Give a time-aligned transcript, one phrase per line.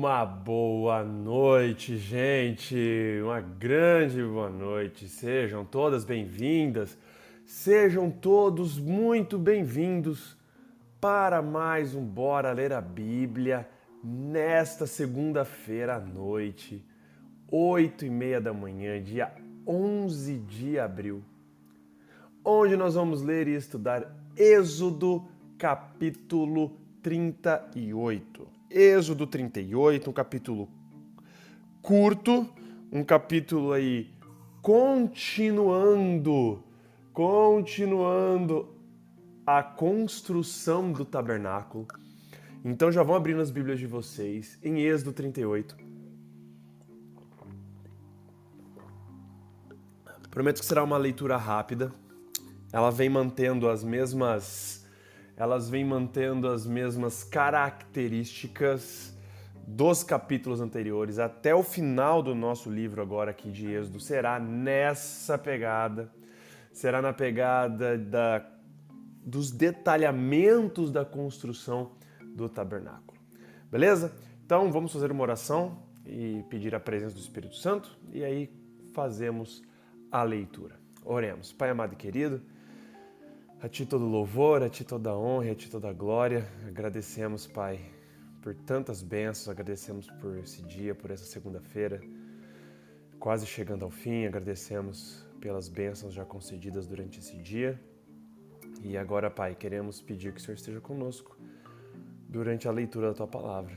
[0.00, 2.74] Uma boa noite, gente.
[3.22, 5.06] Uma grande boa noite.
[5.06, 6.96] Sejam todas bem-vindas.
[7.44, 10.38] Sejam todos muito bem-vindos
[10.98, 13.68] para mais um Bora Ler a Bíblia
[14.02, 16.82] nesta segunda-feira à noite,
[17.52, 19.30] oito e meia da manhã, dia
[19.66, 21.22] 11 de abril,
[22.42, 25.28] onde nós vamos ler e estudar Êxodo
[25.58, 28.59] capítulo 38.
[28.70, 30.68] Êxodo 38, um capítulo
[31.82, 32.48] curto,
[32.92, 34.14] um capítulo aí
[34.62, 36.62] continuando,
[37.12, 38.72] continuando
[39.44, 41.88] a construção do tabernáculo.
[42.64, 45.76] Então já vão abrindo as Bíblias de vocês em Êxodo 38.
[50.30, 51.92] Prometo que será uma leitura rápida.
[52.72, 54.79] Ela vem mantendo as mesmas
[55.40, 59.16] elas vêm mantendo as mesmas características
[59.66, 65.38] dos capítulos anteriores até o final do nosso livro agora aqui de Êxodo será nessa
[65.38, 66.12] pegada,
[66.70, 68.46] será na pegada da,
[69.24, 71.92] dos detalhamentos da construção
[72.36, 73.18] do tabernáculo.
[73.70, 74.12] Beleza?
[74.44, 78.52] Então vamos fazer uma oração e pedir a presença do Espírito Santo e aí
[78.92, 79.62] fazemos
[80.12, 80.78] a leitura.
[81.02, 81.50] Oremos.
[81.50, 82.42] Pai amado e querido,
[83.62, 86.48] a Ti todo louvor, a Ti toda honra, a Ti toda glória.
[86.66, 87.78] Agradecemos, Pai,
[88.40, 92.00] por tantas bênçãos, agradecemos por esse dia, por essa segunda-feira,
[93.18, 94.24] quase chegando ao fim.
[94.24, 97.78] Agradecemos pelas bênçãos já concedidas durante esse dia.
[98.82, 101.36] E agora, Pai, queremos pedir que o Senhor esteja conosco
[102.30, 103.76] durante a leitura da Tua palavra.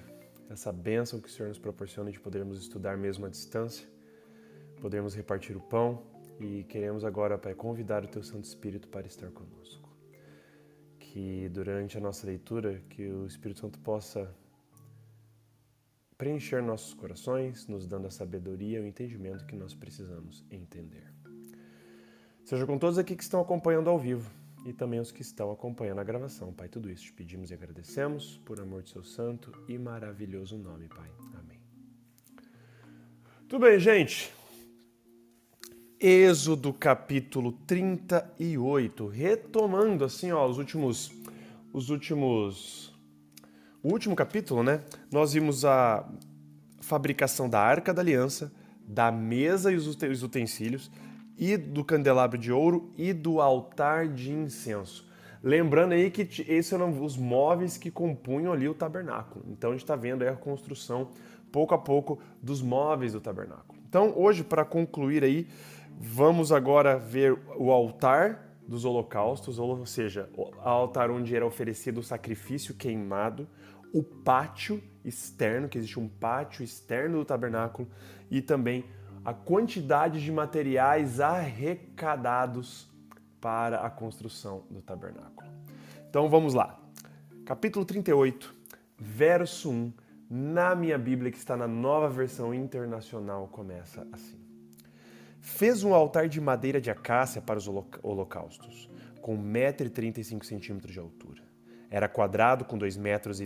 [0.49, 3.85] Essa bênção que o Senhor nos proporciona de podermos estudar mesmo à distância,
[4.79, 6.12] podermos repartir o pão
[6.43, 9.89] e queremos agora, Pai, convidar o Teu Santo Espírito para estar conosco.
[10.99, 14.29] Que durante a nossa leitura, que o Espírito Santo possa
[16.17, 21.07] preencher nossos corações, nos dando a sabedoria e o entendimento que nós precisamos entender.
[22.43, 24.29] Seja com todos aqui que estão acompanhando ao vivo
[24.65, 26.53] e também os que estão acompanhando a gravação.
[26.53, 30.89] Pai, tudo isso te pedimos e agradecemos por amor de seu santo e maravilhoso nome,
[30.89, 31.09] Pai.
[31.39, 31.61] Amém.
[33.47, 34.42] Tudo bem, gente?
[36.05, 41.13] Êxodo capítulo 38, retomando assim, ó, os últimos
[41.71, 42.93] os últimos
[43.81, 44.81] o último capítulo, né?
[45.09, 46.05] Nós vimos a
[46.81, 48.51] fabricação da Arca da Aliança,
[48.85, 50.91] da mesa e os utensílios
[51.37, 55.07] e do candelabro de ouro e do altar de incenso.
[55.41, 59.45] Lembrando aí que esses eram os móveis que compunham ali o tabernáculo.
[59.47, 61.11] Então a gente está vendo aí a construção
[61.49, 63.79] pouco a pouco dos móveis do tabernáculo.
[63.87, 65.47] Então hoje para concluir aí
[65.99, 72.03] Vamos agora ver o altar dos holocaustos, ou seja, o altar onde era oferecido o
[72.03, 73.47] sacrifício queimado,
[73.93, 77.87] o pátio externo, que existe um pátio externo do tabernáculo,
[78.31, 78.85] e também
[79.23, 82.89] a quantidade de materiais arrecadados
[83.39, 85.49] para a construção do tabernáculo.
[86.09, 86.79] Então vamos lá.
[87.45, 88.53] Capítulo 38,
[88.97, 89.93] verso 1,
[90.29, 94.42] na minha Bíblia, que está na nova versão internacional, começa assim.
[95.45, 97.67] Fez um altar de madeira de acácia para os
[98.01, 98.89] holocaustos,
[99.21, 101.43] com 1,35m de altura.
[101.91, 103.41] Era quadrado com 2,20 metros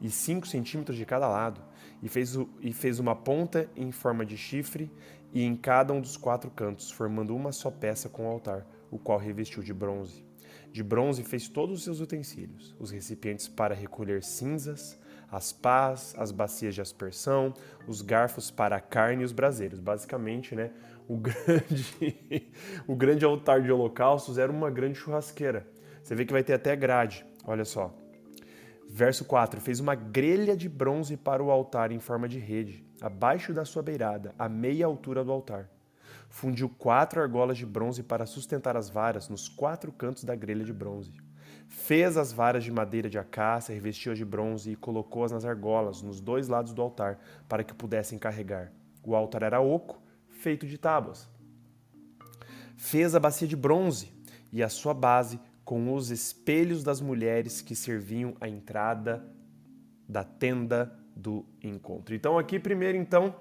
[0.00, 1.62] e 5 centímetros de cada lado,
[2.02, 4.90] e fez, e fez uma ponta em forma de chifre
[5.32, 8.98] e em cada um dos quatro cantos, formando uma só peça com o altar, o
[8.98, 10.26] qual revestiu de bronze.
[10.72, 14.98] De bronze fez todos os seus utensílios, os recipientes para recolher cinzas,
[15.30, 17.54] as pás, as bacias de aspersão,
[17.86, 19.80] os garfos para a carne e os braseiros.
[19.80, 20.70] Basicamente, né,
[21.08, 22.52] o grande,
[22.86, 25.66] o grande altar de holocaustos era uma grande churrasqueira.
[26.02, 27.24] Você vê que vai ter até grade.
[27.44, 27.94] Olha só.
[28.88, 33.52] Verso 4: Fez uma grelha de bronze para o altar em forma de rede, abaixo
[33.52, 35.68] da sua beirada, a meia altura do altar.
[36.28, 40.72] Fundiu quatro argolas de bronze para sustentar as varas nos quatro cantos da grelha de
[40.72, 41.12] bronze.
[41.68, 46.20] Fez as varas de madeira de acácia, revestiu-as de bronze e colocou-as nas argolas, nos
[46.20, 47.18] dois lados do altar,
[47.48, 48.72] para que pudessem carregar.
[49.02, 50.02] O altar era oco,
[50.42, 51.28] feito de tábuas.
[52.76, 54.12] Fez a bacia de bronze
[54.52, 59.24] e a sua base com os espelhos das mulheres que serviam à entrada
[60.08, 62.14] da tenda do encontro.
[62.14, 63.34] Então aqui primeiro então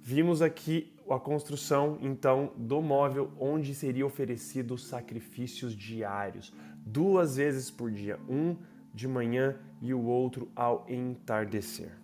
[0.00, 6.52] vimos aqui a construção então do móvel onde seria oferecido sacrifícios diários,
[6.86, 8.56] duas vezes por dia, um
[8.94, 11.99] de manhã e o outro ao entardecer.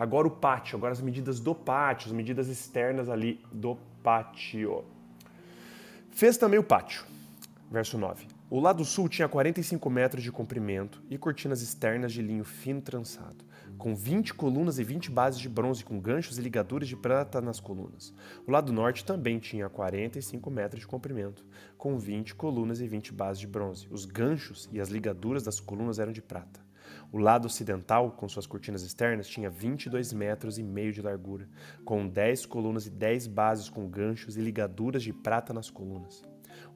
[0.00, 4.82] Agora o pátio, agora as medidas do pátio, as medidas externas ali do pátio.
[6.10, 7.04] Fez também o pátio.
[7.70, 8.26] Verso 9.
[8.48, 13.44] O lado sul tinha 45 metros de comprimento e cortinas externas de linho fino trançado,
[13.76, 17.60] com 20 colunas e 20 bases de bronze com ganchos e ligaduras de prata nas
[17.60, 18.14] colunas.
[18.46, 21.44] O lado norte também tinha 45 metros de comprimento,
[21.76, 23.86] com 20 colunas e 20 bases de bronze.
[23.90, 26.69] Os ganchos e as ligaduras das colunas eram de prata.
[27.12, 31.48] O lado ocidental, com suas cortinas externas, tinha 22 metros e meio de largura,
[31.84, 36.22] com 10 colunas e 10 bases com ganchos e ligaduras de prata nas colunas.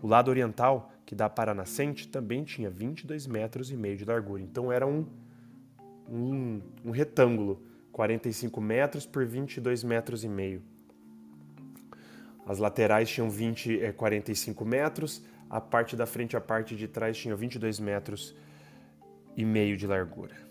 [0.02, 4.04] O lado oriental, que dá para a nascente, também tinha 22 metros e meio de
[4.04, 4.42] largura.
[4.42, 5.06] Então era um,
[6.08, 10.62] um, um retângulo, 45 metros por 22 metros e meio.
[12.44, 16.88] As laterais tinham 20, é, 45 metros, a parte da frente e a parte de
[16.88, 18.34] trás tinham 22 metros
[19.36, 20.44] e meio de largura.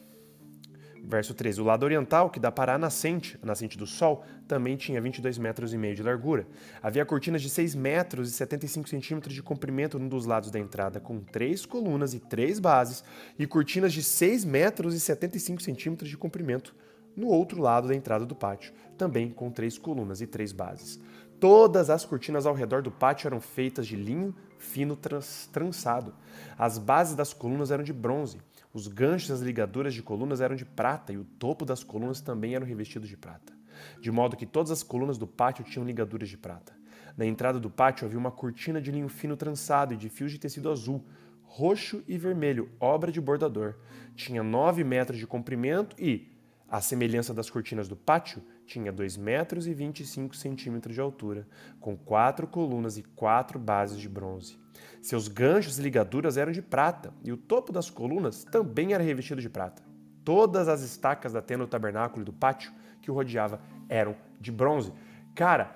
[1.06, 1.60] Verso 13.
[1.60, 5.38] O lado oriental, que dá para a nascente, a nascente do sol, também tinha 22
[5.38, 6.48] metros e meio de largura.
[6.82, 11.02] Havia cortinas de 6 metros e 75 centímetros de comprimento num dos lados da entrada,
[11.02, 13.04] com três colunas e três bases,
[13.38, 16.74] e cortinas de 6 metros e 75 centímetros de comprimento
[17.18, 21.00] no outro lado da entrada do pátio, também com três colunas e três bases.
[21.40, 26.14] Todas as cortinas ao redor do pátio eram feitas de linho fino trans trançado.
[26.58, 28.38] As bases das colunas eram de bronze.
[28.74, 32.20] Os ganchos e as ligaduras de colunas eram de prata e o topo das colunas
[32.22, 33.54] também eram revestidos de prata,
[34.02, 36.74] de modo que todas as colunas do pátio tinham ligaduras de prata.
[37.16, 40.40] Na entrada do pátio havia uma cortina de linho fino trançado e de fios de
[40.40, 41.06] tecido azul,
[41.44, 43.76] roxo e vermelho, obra de bordador.
[44.16, 46.36] Tinha 9 metros de comprimento e,
[46.68, 51.48] à semelhança das cortinas do pátio, tinha 2 metros e 25 centímetros de altura,
[51.80, 54.63] com quatro colunas e quatro bases de bronze.
[55.02, 59.42] Seus ganchos e ligaduras eram de prata, e o topo das colunas também era revestido
[59.42, 59.82] de prata.
[60.24, 62.72] Todas as estacas da tenda do tabernáculo e do pátio
[63.02, 63.60] que o rodeava
[63.90, 64.94] eram de bronze.
[65.36, 65.76] Cara,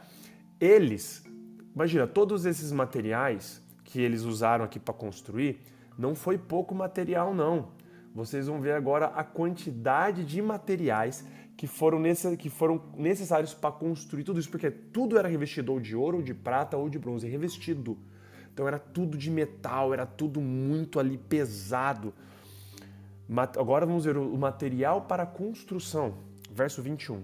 [0.60, 1.24] eles,
[1.76, 5.62] imagina, todos esses materiais que eles usaram aqui para construir,
[5.98, 7.70] não foi pouco material, não.
[8.14, 12.02] Vocês vão ver agora a quantidade de materiais que foram,
[12.38, 16.24] que foram necessários para construir tudo isso, porque tudo era revestido ou de ouro, ou
[16.24, 17.98] de prata, ou de bronze, revestido.
[18.58, 22.12] Então era tudo de metal, era tudo muito ali pesado.
[23.56, 26.16] Agora vamos ver o material para construção,
[26.52, 27.24] verso 21.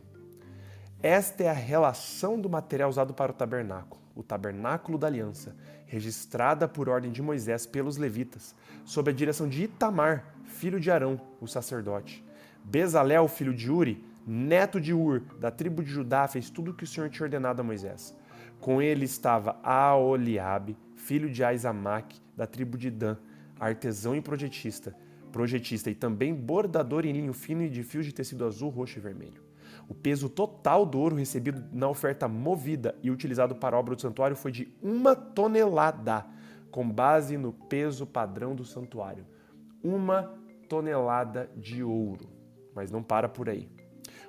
[1.01, 5.55] Esta é a relação do material usado para o tabernáculo, o tabernáculo da aliança,
[5.87, 8.53] registrada por ordem de Moisés pelos levitas,
[8.85, 12.23] sob a direção de Itamar, filho de Arão, o sacerdote.
[12.63, 16.83] Bezalel, filho de Uri, neto de Ur, da tribo de Judá, fez tudo o que
[16.83, 18.15] o Senhor tinha ordenado a Moisés.
[18.59, 23.17] Com ele estava Aoliabe, filho de Aizamac, da tribo de Dan,
[23.59, 24.95] artesão e projetista,
[25.31, 29.01] projetista e também bordador em linho fino e de fios de tecido azul, roxo e
[29.01, 29.43] vermelho.
[29.89, 34.01] O peso total do ouro recebido na oferta movida e utilizado para a obra do
[34.01, 36.25] santuário foi de uma tonelada,
[36.71, 39.25] com base no peso padrão do santuário.
[39.83, 40.33] Uma
[40.69, 42.29] tonelada de ouro.
[42.73, 43.69] Mas não para por aí.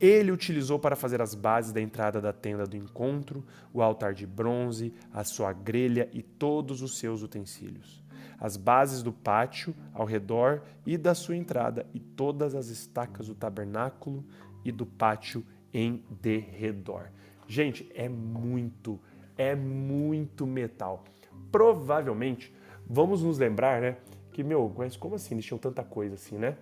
[0.00, 4.26] Ele utilizou para fazer as bases da entrada da tenda do encontro, o altar de
[4.26, 8.02] bronze, a sua grelha e todos os seus utensílios,
[8.38, 13.34] as bases do pátio ao redor e da sua entrada e todas as estacas do
[13.34, 14.24] tabernáculo
[14.64, 17.10] e do pátio em derredor.
[17.46, 18.98] Gente, é muito,
[19.36, 21.04] é muito metal.
[21.52, 22.54] Provavelmente,
[22.86, 23.98] vamos nos lembrar, né,
[24.30, 25.38] que, meu, mas como assim?
[25.38, 26.56] Tinham tanta coisa assim, né?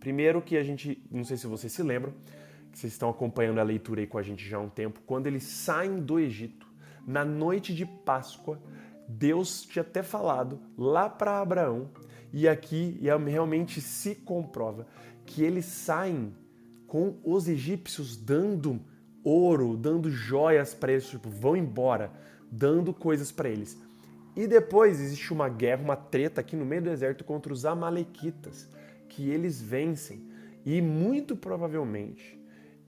[0.00, 2.12] Primeiro que a gente, não sei se vocês se lembram,
[2.70, 5.26] que vocês estão acompanhando a leitura aí com a gente já há um tempo, quando
[5.26, 6.66] eles saem do Egito,
[7.06, 8.60] na noite de Páscoa,
[9.08, 11.90] Deus tinha até falado lá para Abraão,
[12.32, 14.86] e aqui realmente se comprova
[15.24, 16.34] que eles saem
[16.86, 18.80] com os egípcios dando
[19.24, 22.12] ouro, dando joias para eles, tipo, vão embora,
[22.50, 23.78] dando coisas para eles.
[24.38, 28.70] E depois existe uma guerra, uma treta aqui no meio do deserto contra os amalequitas,
[29.08, 30.30] que eles vencem.
[30.64, 32.38] E muito provavelmente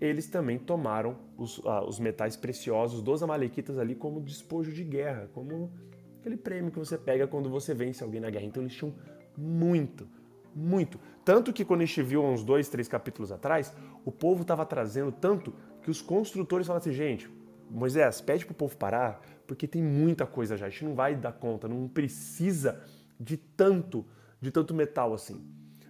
[0.01, 5.29] eles também tomaram os, ah, os metais preciosos dos amalequitas ali como despojo de guerra,
[5.35, 5.73] como
[6.21, 8.45] aquele prêmio que você pega quando você vence alguém na guerra.
[8.45, 8.95] Então eles tinham
[9.37, 10.07] muito,
[10.55, 11.01] muito.
[11.25, 15.11] Tanto que quando a gente viu uns dois, três capítulos atrás, o povo estava trazendo
[15.11, 15.53] tanto
[15.83, 17.29] que os construtores falaram assim, gente,
[17.71, 21.15] Moisés, pede para o povo parar, porque tem muita coisa já, a gente não vai
[21.15, 22.83] dar conta, não precisa
[23.19, 24.05] de tanto,
[24.41, 25.41] de tanto metal assim.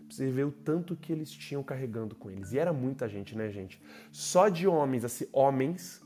[0.08, 2.52] Você vê o tanto que eles tinham carregando com eles.
[2.52, 3.80] E era muita gente, né, gente?
[4.10, 6.02] Só de homens, assim, homens,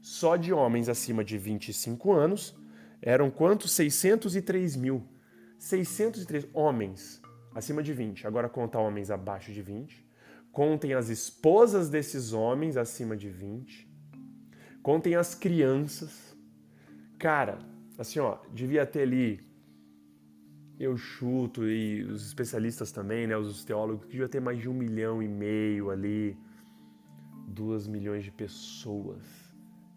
[0.00, 2.56] só de homens acima de 25 anos,
[3.02, 3.72] eram quantos?
[3.72, 5.02] 603 mil.
[5.58, 7.20] 603 homens
[7.54, 8.26] acima de 20.
[8.26, 10.04] Agora conta homens abaixo de 20.
[10.52, 13.93] Contem as esposas desses homens acima de 20.
[14.84, 16.36] Contem as crianças.
[17.18, 17.58] Cara,
[17.96, 19.40] assim, ó, devia ter ali
[20.78, 24.74] eu chuto, e os especialistas também, né, os teólogos, que devia ter mais de um
[24.74, 26.36] milhão e meio ali,
[27.48, 29.22] duas milhões de pessoas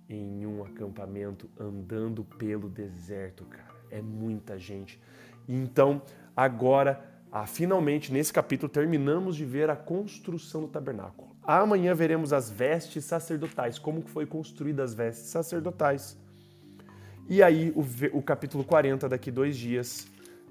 [0.07, 3.75] em um acampamento andando pelo deserto, cara.
[3.91, 5.01] É muita gente.
[5.49, 6.01] Então,
[6.33, 11.35] agora, ah, finalmente, nesse capítulo, terminamos de ver a construção do tabernáculo.
[11.47, 16.17] Amanhã veremos as vestes sacerdotais, como foi construídas as vestes sacerdotais.
[17.29, 20.07] E aí, o, o capítulo 40, daqui dois dias,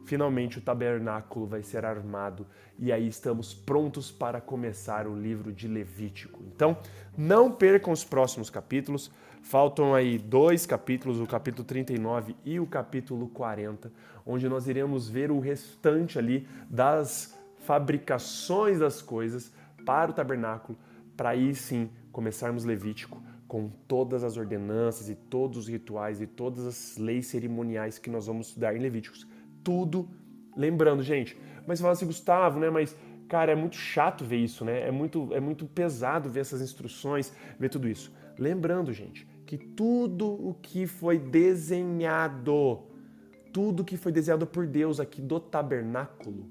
[0.07, 2.47] Finalmente o tabernáculo vai ser armado
[2.79, 6.41] e aí estamos prontos para começar o livro de Levítico.
[6.55, 6.79] Então,
[7.19, 9.11] não percam os próximos capítulos.
[9.43, 13.91] Faltam aí dois capítulos, o capítulo 39 e o capítulo 40,
[14.25, 19.53] onde nós iremos ver o restante ali das fabricações das coisas
[19.85, 20.79] para o tabernáculo,
[21.17, 26.67] para aí sim começarmos Levítico com todas as ordenanças e todos os rituais e todas
[26.67, 29.27] as leis cerimoniais que nós vamos estudar em Levíticos
[29.67, 30.09] tudo
[30.57, 31.37] lembrando, gente.
[31.67, 32.71] Mas fala assim, Gustavo, né?
[32.71, 32.97] Mas,
[33.29, 34.87] cara, é muito chato ver isso, né?
[34.87, 38.15] É muito, é muito pesado ver essas instruções, ver tudo isso.
[38.39, 42.85] Lembrando, gente, que tudo o que foi desenhado,
[43.53, 46.49] tudo que foi desenhado por Deus aqui do tabernáculo,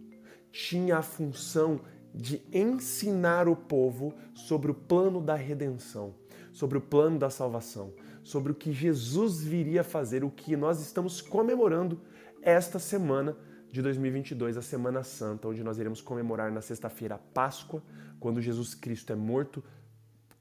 [0.52, 1.80] tinha a função
[2.16, 6.16] de ensinar o povo sobre o plano da redenção,
[6.54, 7.94] sobre o plano da salvação,
[8.24, 12.00] sobre o que Jesus viria fazer, o que nós estamos comemorando
[12.42, 13.38] esta semana
[13.70, 17.84] de 2022, a Semana Santa, onde nós iremos comemorar na sexta-feira a Páscoa,
[18.20, 19.62] quando Jesus Cristo é morto,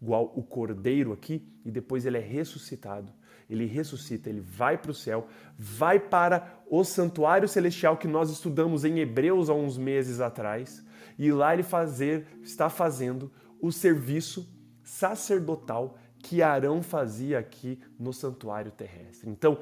[0.04, 3.10] igual o cordeiro aqui, e depois ele é ressuscitado.
[3.48, 5.26] Ele ressuscita, ele vai para o céu,
[5.58, 10.84] vai para o santuário celestial que nós estudamos em Hebreus há uns meses atrás,
[11.18, 14.46] e lá ele fazer, está fazendo o serviço
[14.82, 19.30] sacerdotal que Arão fazia aqui no santuário terrestre.
[19.30, 19.58] Então,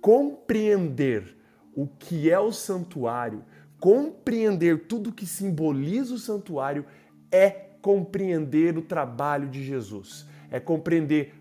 [0.00, 1.36] compreender
[1.74, 3.44] o que é o santuário,
[3.78, 6.84] compreender tudo que simboliza o santuário
[7.30, 11.32] é compreender o trabalho de Jesus, é compreender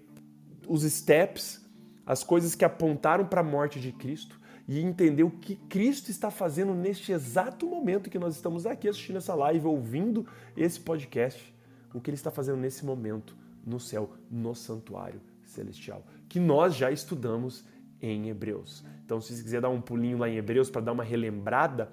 [0.67, 1.59] os steps,
[2.05, 6.29] as coisas que apontaram para a morte de Cristo e entender o que Cristo está
[6.29, 11.51] fazendo neste exato momento que nós estamos aqui assistindo essa live, ouvindo esse podcast,
[11.91, 13.35] o que ele está fazendo nesse momento
[13.65, 17.65] no céu, no santuário celestial, que nós já estudamos
[17.99, 18.85] em Hebreus.
[19.03, 21.89] Então, se você quiser dar um pulinho lá em Hebreus para dar uma relembrada,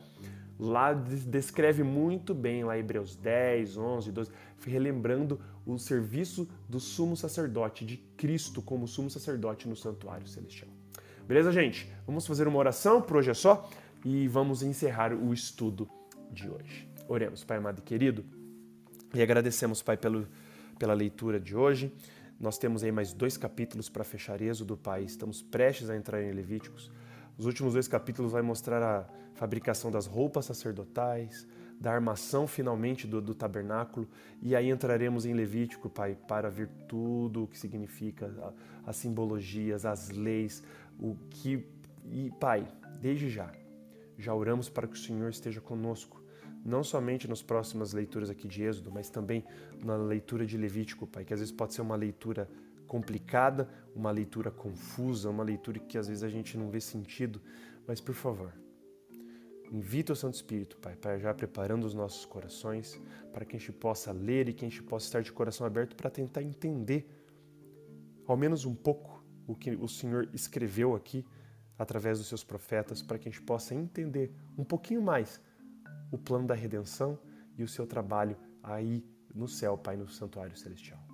[0.63, 4.31] lá descreve muito bem lá Hebreus 10, 11, 12,
[4.65, 10.71] relembrando o serviço do sumo sacerdote, de Cristo como sumo sacerdote no santuário celestial.
[11.27, 11.93] Beleza, gente?
[12.07, 13.69] Vamos fazer uma oração, por hoje é só,
[14.05, 15.89] e vamos encerrar o estudo
[16.31, 16.89] de hoje.
[17.09, 18.25] Oremos, Pai amado e querido,
[19.13, 20.29] e agradecemos, Pai, pelo,
[20.79, 21.93] pela leitura de hoje.
[22.39, 25.03] Nós temos aí mais dois capítulos para fechar Êxodo, Pai.
[25.03, 26.89] Estamos prestes a entrar em Levíticos.
[27.37, 31.47] Os últimos dois capítulos vai mostrar a fabricação das roupas sacerdotais,
[31.81, 34.09] da armação finalmente do, do tabernáculo,
[34.41, 38.33] e aí entraremos em Levítico, Pai, para ver tudo o que significa,
[38.87, 40.63] a, as simbologias, as leis,
[40.99, 41.67] o que.
[42.05, 42.67] E, Pai,
[43.01, 43.51] desde já,
[44.17, 46.23] já oramos para que o Senhor esteja conosco
[46.65, 49.45] não somente nas próximas leituras aqui de Êxodo, mas também
[49.85, 52.49] na leitura de Levítico, Pai, que às vezes pode ser uma leitura
[52.93, 57.41] complicada, uma leitura confusa, uma leitura que às vezes a gente não vê sentido,
[57.87, 58.53] mas por favor,
[59.73, 63.01] invita o Santo Espírito, Pai, para já preparando os nossos corações,
[63.33, 65.97] para que a gente possa ler e que a gente possa estar de coração aberto
[65.97, 67.09] para tentar entender,
[68.27, 71.25] ao menos um pouco, o que o Senhor escreveu aqui
[71.79, 75.41] através dos seus profetas, para que a gente possa entender um pouquinho mais
[76.11, 77.19] o plano da redenção
[77.57, 79.03] e o seu trabalho aí
[79.35, 81.12] no céu, Pai, no santuário celestial.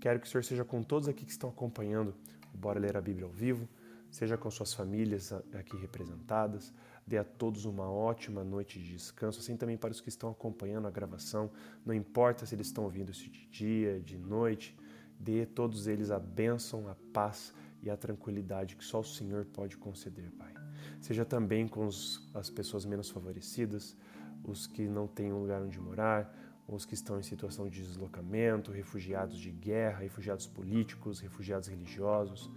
[0.00, 2.14] Quero que o Senhor seja com todos aqui que estão acompanhando
[2.54, 3.68] o Bora Ler a Bíblia ao vivo,
[4.10, 6.72] seja com suas famílias aqui representadas,
[7.10, 10.86] Dê a todos uma ótima noite de descanso, assim também para os que estão acompanhando
[10.86, 11.50] a gravação.
[11.84, 14.78] Não importa se eles estão ouvindo isso de dia, de noite,
[15.18, 17.52] dê a todos eles a bênção, a paz
[17.82, 20.54] e a tranquilidade que só o Senhor pode conceder, Pai.
[21.00, 23.96] Seja também com os, as pessoas menos favorecidas,
[24.44, 26.32] os que não têm um lugar onde morar,
[26.68, 32.50] os que estão em situação de deslocamento, refugiados de guerra, refugiados políticos, refugiados religiosos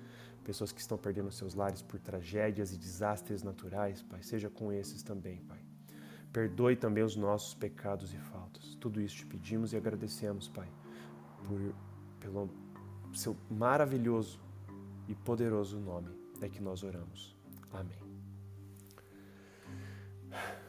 [0.43, 5.01] pessoas que estão perdendo seus lares por tragédias e desastres naturais, Pai, seja com esses
[5.01, 5.59] também, Pai.
[6.31, 8.75] Perdoe também os nossos pecados e faltas.
[8.75, 10.67] Tudo isso te pedimos e agradecemos, Pai,
[11.45, 11.73] por,
[12.19, 12.49] pelo
[13.13, 14.39] seu maravilhoso
[15.07, 16.09] e poderoso nome
[16.41, 17.35] é que nós oramos.
[17.71, 18.01] Amém.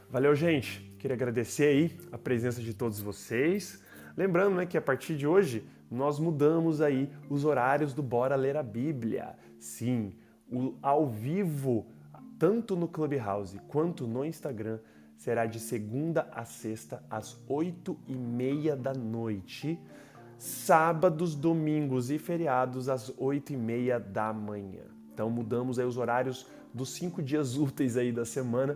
[0.09, 0.94] Valeu, gente.
[1.05, 3.79] Queria agradecer aí a presença de todos vocês.
[4.17, 8.57] Lembrando né, que a partir de hoje nós mudamos aí os horários do Bora Ler
[8.57, 9.35] a Bíblia.
[9.59, 10.15] Sim,
[10.51, 11.85] o ao vivo,
[12.39, 14.79] tanto no Clubhouse quanto no Instagram,
[15.15, 19.79] será de segunda a sexta, às oito e meia da noite.
[20.39, 24.85] Sábados, domingos e feriados, às oito e meia da manhã.
[25.13, 28.75] Então mudamos aí os horários dos cinco dias úteis aí da semana,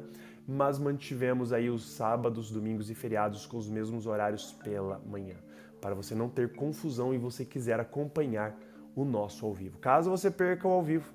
[0.52, 5.36] mas mantivemos aí os sábados, domingos e feriados com os mesmos horários pela manhã,
[5.80, 8.60] para você não ter confusão e você quiser acompanhar
[8.96, 9.78] o nosso ao vivo.
[9.78, 11.14] Caso você perca o ao vivo,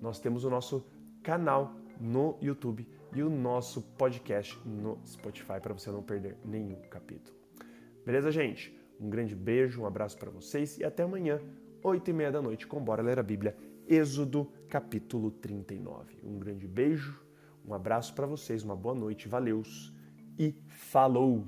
[0.00, 0.84] nós temos o nosso
[1.22, 2.84] canal no YouTube
[3.14, 7.36] e o nosso podcast no Spotify para você não perder nenhum capítulo.
[8.04, 8.76] Beleza, gente?
[8.98, 11.40] Um grande beijo, um abraço para vocês e até amanhã,
[11.84, 16.18] 8 e meia da noite, com Bora Ler a Bíblia, Êxodo capítulo 39.
[16.24, 17.22] Um grande beijo,
[17.66, 19.92] um abraço para vocês, uma boa noite, valeus
[20.38, 21.46] e falou!